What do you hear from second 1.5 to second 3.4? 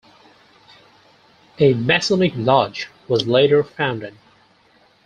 A Masonic lodge was